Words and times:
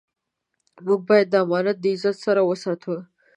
موږ 0.85 0.99
باید 1.09 1.27
دا 1.33 1.39
امانت 1.45 1.77
د 1.81 1.85
عزت 1.93 2.15
سره 2.25 2.41
وساتو. 2.49 2.93